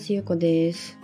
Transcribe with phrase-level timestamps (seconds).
[0.00, 0.98] ますゆうこです。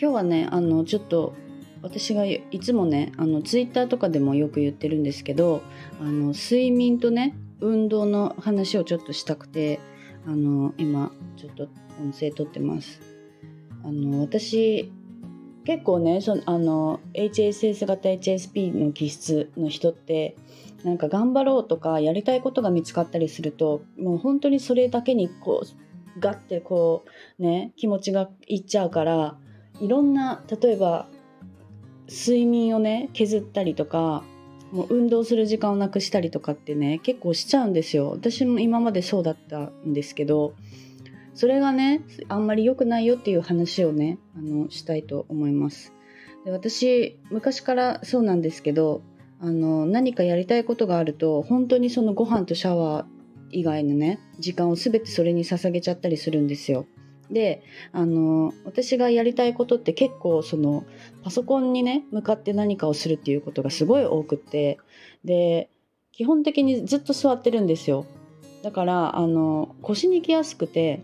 [0.00, 1.34] 今日はねあのちょっと
[1.82, 5.62] 私がいつもねあのツイッターとかでもよく言ってるんですけど
[6.00, 9.78] あの睡眠とね運動の話をちょっとしたくて
[10.26, 11.68] あの今ちょっと
[12.00, 13.02] 音声撮ってます。
[13.84, 14.90] あの私
[15.66, 20.34] 結構ねそあの HSS 型 HSP の気質の人って
[20.82, 25.83] なんか頑張ろうとかやりたいことが見つかったりするともう本当にそれだけにこう
[26.18, 27.04] ガッてこ
[27.38, 29.36] うね気持ちがいっちゃうから
[29.80, 31.08] いろんな例えば
[32.08, 34.24] 睡眠をね削ったりとか
[34.72, 38.10] もう運動する時間をなくしたりとかってね結構しちゃうんですよ。
[38.10, 40.54] 私も今までそうだったんですけど
[41.34, 45.92] それがねあんまり良くないよっていう話をねあのしたいと思います。
[46.44, 49.02] で私昔からそうなんですけど
[49.40, 53.13] あの何かやりたいことがあると本当にそのご飯とシャワー
[53.54, 56.86] 以外のね時間を全てそれに捧げちゃったりするんですよ。
[57.30, 60.84] であの私がやりたいことって結構その
[61.22, 64.78] パソコンにね向かって何かをするっていうことがすごい多くって
[65.24, 65.70] で
[66.12, 68.04] 基本的にずっと座ってるんですよ
[68.62, 71.02] だからあの腰にきやすくて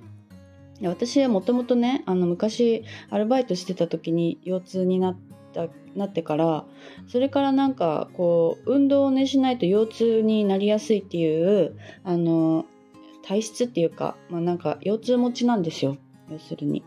[0.82, 5.18] 私はもともとねあの昔アルバイトしてた時に腰痛になっ
[5.52, 6.64] たなってから
[7.08, 12.66] それからなんかこう運動をねしないと腰痛になりやすいっていうあの
[13.22, 15.96] 体質っていうか、まあ、なんか腰痛持ちなんですよ
[16.30, 16.84] 要するに。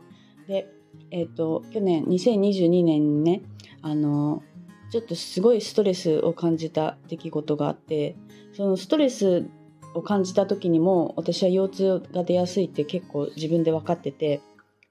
[0.47, 0.67] で
[1.11, 3.41] えっ、ー、と去年2022年にね
[3.81, 4.43] あの
[4.91, 8.15] ちょっとすごいストレスを感じた出来事があって
[8.53, 9.47] そのストレス
[9.93, 14.41] を感じた時にも私は腰痛が出やすいって結構自分で分かってて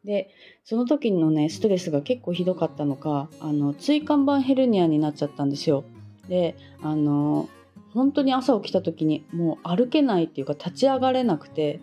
[0.04, 0.30] で
[0.64, 5.84] その時のねストレスが結構ひどかったのかあの椎間板ヘルニアになっちゃったんですよ。
[6.28, 7.48] であの
[7.94, 11.80] 本当に朝起きた時にもう歩けないっていうか立ち上がれなくて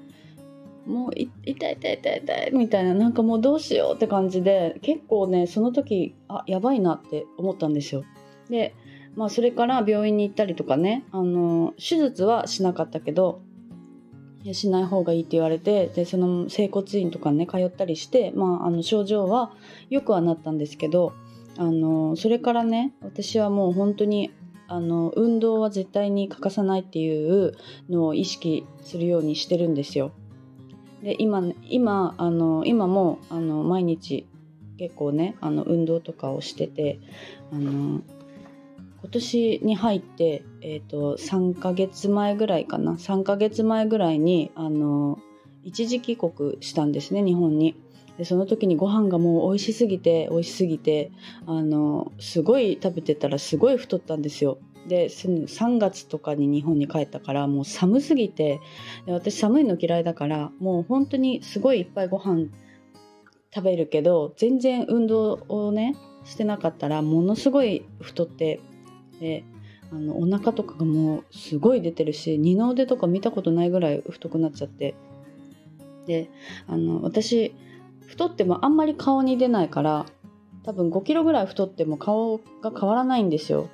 [0.85, 8.03] もう痛い痛い痛い痛いみたいななんかもうどうしようって感じで結構ねその時あやばいなって思ったんですよ。
[8.49, 8.73] で
[9.15, 13.41] まあそれから病院に行ったりとかねあの手術はしなかったけど
[14.53, 19.51] しない方がいいって言われてでその整骨院とかね通ったりして、まあ、あの症状は
[19.89, 21.13] よくはなったんですけど
[21.57, 24.31] あのそれからね私はもう本当に
[24.67, 27.53] あの運動は絶対に欠かさないっていう
[27.89, 30.11] のを意識するようにしてるんですよ。
[31.01, 34.27] で今今あの今もあの毎日
[34.77, 36.99] 結構ねあの運動とかをしてて
[37.51, 38.01] あの
[39.09, 45.17] 今年に入って、えーと、3ヶ月前ぐらいかな3ヶ月前ぐらいにあの
[45.63, 47.75] 一時帰国したんですね日本に。
[48.19, 51.11] でその時にご飯がもう美味しすぎて美味しすぎて
[51.47, 54.59] あのすごい食べてたらすごい太ったんですよ。
[54.87, 58.59] で3月とかに日本に帰ったからもう寒すぎて
[59.07, 62.45] で私寒いの嫌いだからもう本当にすごいいっぱいご飯
[63.55, 65.95] 食べるけど全然運動をね
[66.25, 68.59] してなかったらものすごい太って
[69.19, 69.43] で
[69.91, 74.95] あのお腹とかがもうすごい出てるし二の腕とか見たことないぐらい太くなっちゃって。
[76.05, 76.29] で
[76.67, 77.53] あの私
[78.07, 80.07] 太ってもあんまり顔に出ないから
[80.63, 83.69] 多分5キロぐらい太っても顔が変わらないんですよ。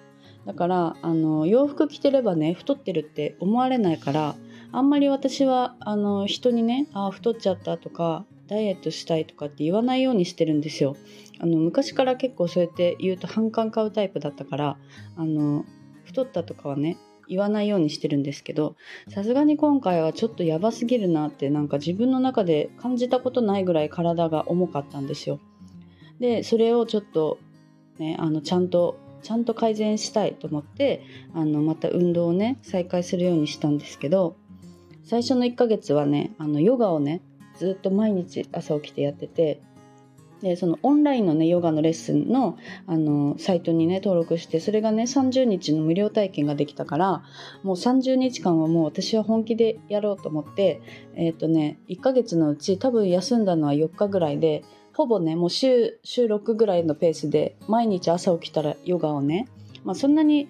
[0.46, 4.36] だからあの洋服着てればね太ってるって思われないから
[4.76, 10.98] あんまり私はあの人にねあ太っちゃったとかダイエットしたいとかって言わないようにしてるんですよ。
[11.40, 14.78] あの昔から結構そうやって言うと反感買うタイプだったから
[15.16, 15.64] あの
[16.04, 16.98] 太ったとかはね
[17.30, 18.76] 言わないようにしてるんですけど
[19.08, 25.40] さすがに今回はちょっとやばすぎるなってなんか自分の中で感じたことないぐらい体が重かったんですよ。
[26.20, 27.40] でそれをちょっと
[27.98, 31.02] ねあのちゃんとちゃんと改善したいと思って
[31.34, 34.36] あのまた運動をね再開するようにしたんですけど
[35.06, 37.22] 最初の1ヶ月はねあのヨガをね
[37.58, 39.62] ずっと毎日朝起きてやってて
[40.42, 42.58] でそのオンラインのねヨガのレッスンの
[42.88, 47.24] あのサイトにね登録してそれがね30日の無料体験ができたから
[47.64, 50.82] もう30日間はもう私は本気でやろうと思って
[51.16, 54.64] えっ、ー、とね1ヶ月のうち多分休んだのは4日ぐらいで
[54.94, 59.48] ほぼねもう週週6ぐらいのペースで毎日朝起きたらヨガをね、
[59.84, 60.50] まあ、そんなに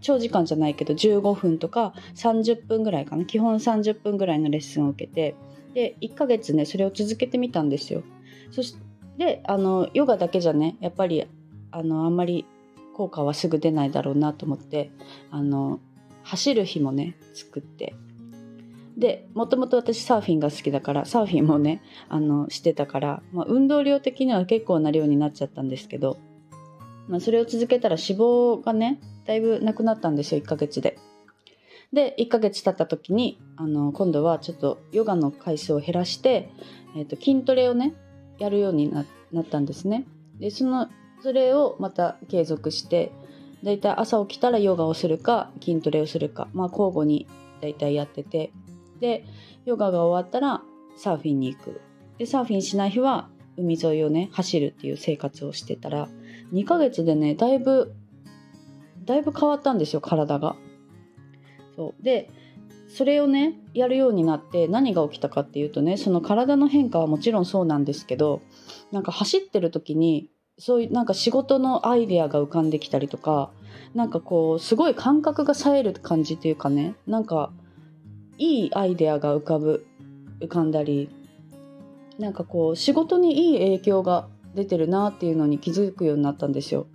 [0.00, 3.24] 長時間じゃないけど15分とか30分ぐらいかな。
[3.24, 5.34] 基本30分ぐらいのレッスンを受けて
[5.74, 8.02] で1ヶ月ねそれを続けてみたんですよ。
[8.50, 8.76] そし
[9.18, 11.26] てあのヨガだけじゃねやっぱり
[11.70, 12.46] あのあんまり
[12.94, 14.90] 効果はすぐ出ないだろうなと思って
[15.30, 15.80] あの
[16.22, 17.94] 走る日もね作って。
[18.96, 26.18] でもともと私サーフィンが好きだからサーフィンもねあのしてたから、まあ、運動量的には結構な量になっちゃったんですけど、
[27.08, 30.98] まあ、それを続けたら脂肪がねだいぶなくなったんですよ1ヶ月で。
[31.92, 36.50] で1ヶ月経った時にあの今度はちょっとヨガの回数を減らして、
[36.94, 37.94] えー、と筋トレをね
[38.38, 39.06] やるようにな
[39.40, 40.06] ったんですね。
[40.38, 40.88] でその
[41.22, 43.10] それをまた継続して
[43.64, 47.26] だいたい朝起きたらヨガをするか筋トレをするか、まあ、交互に
[47.60, 48.52] だいたいやってて
[49.00, 49.24] で
[49.64, 50.62] ヨガが終わったら
[50.96, 51.80] サーフィンに行く
[52.18, 53.28] でサーフィンしない日は
[53.58, 56.08] 海沿いをね走るっていう生活をしてたら
[56.52, 57.94] 2ヶ月でねだいぶ
[59.04, 60.56] だいぶ変わったんですよ体が。
[61.76, 62.30] そうで
[62.88, 68.40] それをねやるようになって何が起きたかっていうとねその体の変化はもちろんそうなんですけど
[68.90, 73.50] なんか走ってる時にそういうなんか仕事のアイデアが浮かんできたりとか
[73.94, 77.52] なんかこうすごい感覚が冴える感じというかねなんか
[78.38, 79.86] いいアイデアが浮かぶ
[80.40, 81.10] 浮かんだり
[82.18, 86.86] なんかこう仕事にいい影響が出てるなっていうのに気づくようになったんですよ。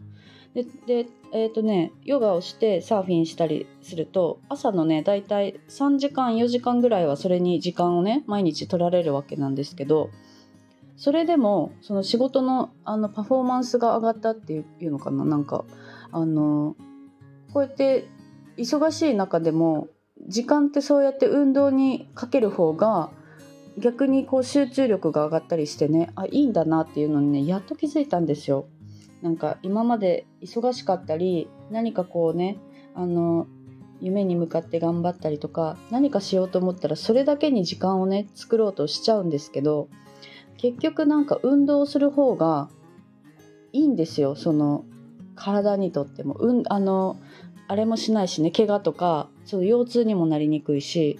[0.53, 10.11] ででえっ、ー、とねヨガをしてサーフィンしたりすると朝のねだいたい3時間4時間ぐらいはそれに時間をね毎日取られるわけなんですけど
[10.95, 15.65] それでもその仕事のあのパフォーマンスが上がったっていうのかななんか
[16.11, 16.75] あの
[17.51, 18.07] こうやって
[18.57, 19.87] 忙しい中でも
[20.27, 23.09] 時間ってそうやって運動にかける方が
[23.77, 28.67] 逆にこう集中力が上がったりしてねあいいんだなっていうのにねやっと気づいたんですよ。
[29.21, 32.57] なんか今まで忙しかったり何かこうね
[32.93, 33.47] あの
[34.01, 39.87] 夢に向かって頑張ったりとか何かしようと思ったらそれだけに時間をね作ろうとしちゃうんですけど
[40.57, 42.69] 結局なんか運動する方が
[43.71, 44.83] いいんですよその
[45.35, 47.17] 体にとっても、うん、あの
[47.69, 51.17] あれもしないしね怪我とかその腰痛にもなりにくいし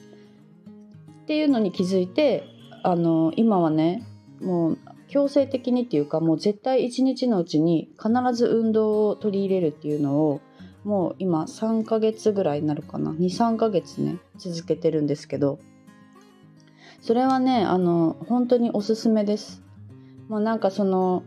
[1.24, 2.44] っていうのに気づいて
[2.84, 4.06] あの今はね
[4.42, 4.78] もう
[5.08, 10.42] 強制的にっていうかもう絶対一日のうちに必ず運動を取り入れるっていうのを
[10.84, 15.60] もう今3ヶ月ぐらいになるかな23ヶ月ね続けてるんですけど
[17.02, 19.62] それはねあの本当におすすめです。
[20.30, 21.24] もうなんかその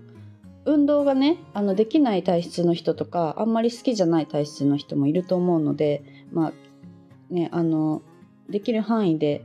[0.64, 6.02] 運動がねあのできない体質の人とかあんまり好きじゃない体質の人もいると思うので
[6.32, 6.52] まあ
[7.32, 8.02] ねあの
[8.48, 9.44] できる範囲で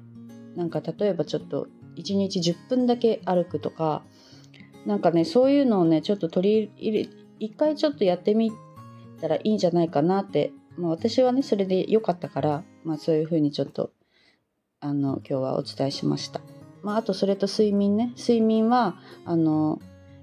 [0.56, 4.04] なんか例えばちょっと1日10分だけ歩くとか
[4.86, 7.10] なんかねそういうのをねちょっと取り入れ
[7.40, 8.52] 一回ちょっとやってみ
[9.20, 13.92] たらいいんじゃないかなって、まあ、私はねそれで良かったから、まあ、そういうふうにちょっと
[14.80, 16.42] あの今日はお伝えしました。
[16.82, 18.96] まあ、あとそれと睡眠ね睡眠は
[19.26, 19.80] あの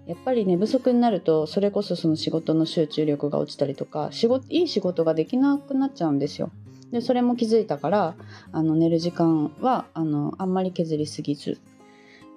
[0.07, 6.51] やっぱり寝不足になるとそれこそその仕事の集中力が落ちたりとか仕事いい仕事ができなくなっちゃうんですよ。
[6.93, 8.14] でそれも気づいたから
[8.52, 11.61] あの寝る時間はあのあんまり削りすぎず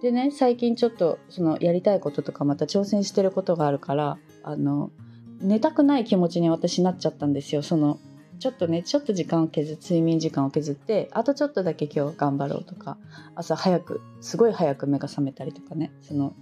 [0.02, 4.92] でね最近ちょっとそのやりたいこととかまた挑戦してることがあるからあの
[5.40, 8.00] 寝たくない気持ちに私なっちゃったんですよその
[8.40, 12.98] ちょっとねちょっと時間を削睡眠時間を削ってあとちょっとだけ今日頑張ろうとか
[13.36, 16.34] 朝早くすごい早く目が覚めたりとかねその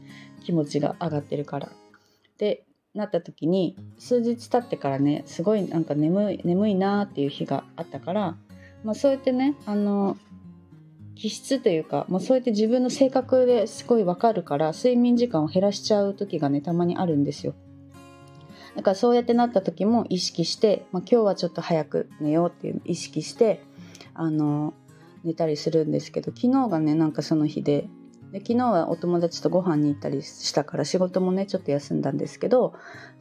[0.44, 1.70] 気持ちが上がってるから。
[2.38, 2.64] で
[2.94, 8.36] なった時に数日経ってからねすごいなんか眠い眠いなっていう日があったから、
[8.84, 10.18] まあ、そうやってねあの
[11.16, 17.56] 気質というか、まあ、そうやって自分の性格ですごいわかるから睡眠時間を減らしちゃう時がねたまにあるんですよ。
[18.76, 23.62] だからそうやってなった時も意識して、まあ、今日はちょっと早く寝ようっていう意識して
[24.14, 24.74] あの
[25.26, 27.90] 寝たりするんですけど昨日がねなんかその日で
[28.32, 32.74] で昨日はお友達とご飯に行ったりしたから仕事もねちょっと休んだんですけど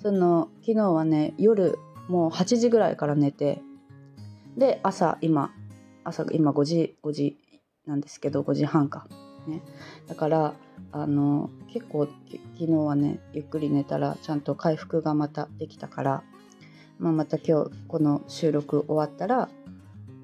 [0.02, 3.60] その昨日はね夜もう8時ぐらいから寝て
[4.56, 5.50] で朝今
[6.04, 7.38] 朝今5時5時
[7.86, 9.06] なんですけど5時半か
[9.46, 9.62] ね
[10.06, 10.54] だから
[10.92, 16.22] あの結構昨日はねゆっくり寝たらちゃんと回復がまたできたから、
[16.98, 19.48] まあ、また今日この収録終わったら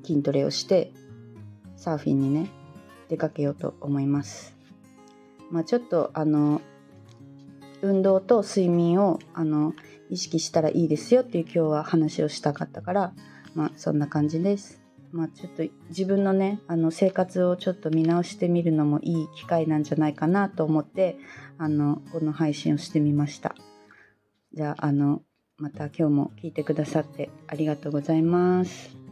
[0.04, 0.92] 筋トレをして
[1.76, 2.50] サーフィンにね
[3.08, 4.53] 出かけようと思います。
[5.50, 6.60] まあ、ちょっとあの
[7.82, 9.74] 運動と睡眠をあの
[10.10, 13.12] 意識したらいいですよっていう今日は話をしたかったから、
[13.54, 14.84] まあ、そんな感じです。
[15.12, 21.18] まあ、ちょっと自分のねあの生活をちょっと見直してみるのもいい機会なんじゃないかなと思って
[21.56, 23.54] あのこの配信をしてみました
[24.54, 25.22] じゃああの
[25.56, 29.03] また今日も聞いてくださってありがとうございます。